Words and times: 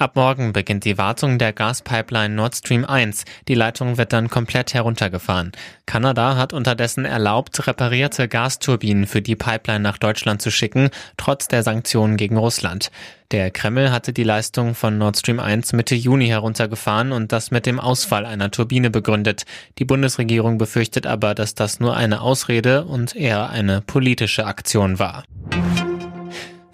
Ab 0.00 0.16
morgen 0.16 0.54
beginnt 0.54 0.86
die 0.86 0.96
Wartung 0.96 1.38
der 1.38 1.52
Gaspipeline 1.52 2.34
Nord 2.34 2.56
Stream 2.56 2.86
1. 2.86 3.24
Die 3.48 3.54
Leitung 3.54 3.98
wird 3.98 4.14
dann 4.14 4.30
komplett 4.30 4.72
heruntergefahren. 4.72 5.52
Kanada 5.84 6.36
hat 6.36 6.54
unterdessen 6.54 7.04
erlaubt, 7.04 7.66
reparierte 7.66 8.26
Gasturbinen 8.26 9.06
für 9.06 9.20
die 9.20 9.36
Pipeline 9.36 9.80
nach 9.80 9.98
Deutschland 9.98 10.40
zu 10.40 10.50
schicken, 10.50 10.88
trotz 11.18 11.48
der 11.48 11.62
Sanktionen 11.62 12.16
gegen 12.16 12.38
Russland. 12.38 12.90
Der 13.30 13.50
Kreml 13.50 13.92
hatte 13.92 14.12
die 14.14 14.24
Leistung 14.24 14.74
von 14.74 14.96
Nord 14.96 15.18
Stream 15.18 15.38
1 15.38 15.74
Mitte 15.74 15.94
Juni 15.94 16.28
heruntergefahren 16.28 17.12
und 17.12 17.30
das 17.30 17.50
mit 17.50 17.66
dem 17.66 17.78
Ausfall 17.78 18.24
einer 18.24 18.50
Turbine 18.50 18.88
begründet. 18.88 19.44
Die 19.78 19.84
Bundesregierung 19.84 20.56
befürchtet 20.56 21.06
aber, 21.06 21.34
dass 21.34 21.54
das 21.54 21.78
nur 21.78 21.94
eine 21.94 22.22
Ausrede 22.22 22.86
und 22.86 23.14
eher 23.14 23.50
eine 23.50 23.82
politische 23.82 24.46
Aktion 24.46 24.98
war. 24.98 25.24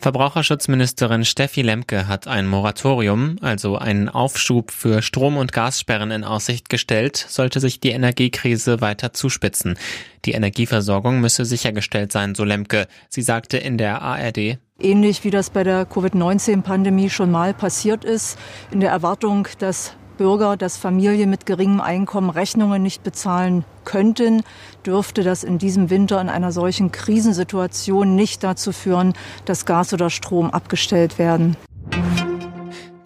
Verbraucherschutzministerin 0.07 1.25
Steffi 1.25 1.63
Lemke 1.63 2.07
hat 2.07 2.29
ein 2.29 2.47
Moratorium, 2.47 3.39
also 3.41 3.77
einen 3.77 4.09
Aufschub 4.09 4.71
für 4.71 5.03
Strom- 5.03 5.37
und 5.37 5.53
Gassperren 5.53 6.13
in 6.13 6.23
Aussicht 6.23 6.69
gestellt, 6.69 7.17
sollte 7.17 7.59
sich 7.59 7.81
die 7.81 7.91
Energiekrise 7.91 8.81
weiter 8.81 9.13
zuspitzen. 9.13 9.77
Die 10.25 10.31
Energieversorgung 10.31 11.21
müsse 11.21 11.45
sichergestellt 11.45 12.13
sein, 12.13 12.37
so 12.37 12.45
Lemke. 12.45 12.87
Sie 13.09 13.23
sagte 13.23 13.57
in 13.57 13.79
der 13.79 14.01
ARD, 14.01 14.59
Ähnlich 14.79 15.25
wie 15.25 15.31
das 15.31 15.51
bei 15.51 15.65
der 15.65 15.85
Covid-19-Pandemie 15.85 17.11
schon 17.11 17.33
mal 17.33 17.53
passiert 17.53 18.05
ist, 18.05 18.39
in 18.71 18.79
der 18.79 18.91
Erwartung, 18.91 19.49
dass 19.59 19.97
Bürger, 20.19 20.57
dass 20.57 20.77
Familien 20.77 21.31
mit 21.31 21.47
geringem 21.47 21.81
Einkommen 21.81 22.31
Rechnungen 22.31 22.81
nicht 22.81 23.03
bezahlen 23.03 23.65
könnten, 23.87 24.43
dürfte 24.85 25.23
das 25.23 25.43
in 25.43 25.57
diesem 25.57 25.89
Winter 25.89 26.21
in 26.21 26.29
einer 26.29 26.53
solchen 26.53 26.93
Krisensituation 26.93 28.15
nicht 28.15 28.45
dazu 28.45 28.73
führen, 28.73 29.15
dass 29.47 29.65
Gas 29.65 29.95
oder 29.95 30.11
Strom 30.11 30.51
abgestellt 30.51 31.19
werden. 31.19 31.57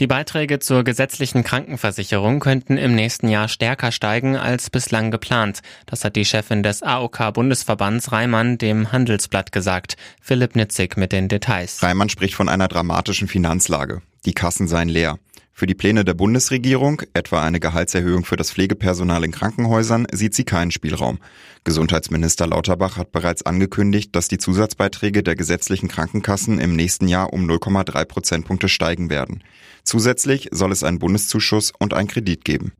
Die 0.00 0.06
Beiträge 0.06 0.60
zur 0.60 0.82
gesetzlichen 0.82 1.44
Krankenversicherung 1.44 2.40
könnten 2.40 2.78
im 2.78 2.94
nächsten 2.94 3.28
Jahr 3.28 3.48
stärker 3.48 3.92
steigen 3.92 4.34
als 4.34 4.70
bislang 4.70 5.10
geplant. 5.10 5.60
Das 5.84 6.04
hat 6.04 6.16
die 6.16 6.24
Chefin 6.24 6.62
des 6.62 6.82
AOK-Bundesverbands 6.82 8.10
Reimann 8.10 8.56
dem 8.56 8.92
Handelsblatt 8.92 9.52
gesagt. 9.52 9.98
Philipp 10.22 10.56
Nitzig 10.56 10.96
mit 10.96 11.12
den 11.12 11.28
Details. 11.28 11.82
Reimann 11.82 12.08
spricht 12.08 12.34
von 12.34 12.48
einer 12.48 12.68
dramatischen 12.68 13.28
Finanzlage. 13.28 14.00
Die 14.24 14.32
Kassen 14.32 14.68
seien 14.68 14.88
leer. 14.88 15.18
Für 15.60 15.66
die 15.66 15.74
Pläne 15.74 16.06
der 16.06 16.14
Bundesregierung, 16.14 17.02
etwa 17.12 17.42
eine 17.42 17.60
Gehaltserhöhung 17.60 18.24
für 18.24 18.36
das 18.36 18.50
Pflegepersonal 18.50 19.24
in 19.24 19.30
Krankenhäusern, 19.30 20.06
sieht 20.10 20.32
sie 20.32 20.44
keinen 20.44 20.70
Spielraum. 20.70 21.18
Gesundheitsminister 21.64 22.46
Lauterbach 22.46 22.96
hat 22.96 23.12
bereits 23.12 23.42
angekündigt, 23.42 24.16
dass 24.16 24.28
die 24.28 24.38
Zusatzbeiträge 24.38 25.22
der 25.22 25.36
gesetzlichen 25.36 25.88
Krankenkassen 25.88 26.60
im 26.60 26.74
nächsten 26.74 27.08
Jahr 27.08 27.34
um 27.34 27.44
0,3 27.44 28.06
Prozentpunkte 28.06 28.70
steigen 28.70 29.10
werden. 29.10 29.44
Zusätzlich 29.84 30.48
soll 30.50 30.72
es 30.72 30.82
einen 30.82 30.98
Bundeszuschuss 30.98 31.74
und 31.78 31.92
einen 31.92 32.08
Kredit 32.08 32.46
geben. 32.46 32.72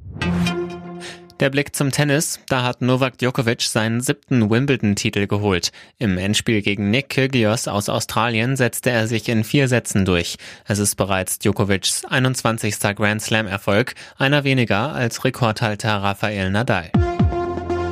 Der 1.40 1.48
Blick 1.48 1.74
zum 1.74 1.90
Tennis. 1.90 2.38
Da 2.48 2.64
hat 2.64 2.82
Novak 2.82 3.16
Djokovic 3.16 3.62
seinen 3.62 4.02
siebten 4.02 4.50
Wimbledon-Titel 4.50 5.26
geholt. 5.26 5.72
Im 5.98 6.18
Endspiel 6.18 6.60
gegen 6.60 6.90
Nick 6.90 7.08
Kyrgios 7.08 7.66
aus 7.66 7.88
Australien 7.88 8.56
setzte 8.56 8.90
er 8.90 9.06
sich 9.06 9.26
in 9.26 9.42
vier 9.42 9.66
Sätzen 9.66 10.04
durch. 10.04 10.36
Es 10.66 10.78
ist 10.78 10.96
bereits 10.96 11.38
Djokovics 11.38 12.04
21. 12.04 12.78
Grand 12.94 13.22
Slam-Erfolg, 13.22 13.94
einer 14.18 14.44
weniger 14.44 14.92
als 14.92 15.24
Rekordhalter 15.24 16.02
Rafael 16.02 16.50
Nadal. 16.50 16.90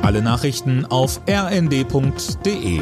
Alle 0.03 0.21
Nachrichten 0.21 0.85
auf 0.85 1.19
rnd.de 1.27 2.81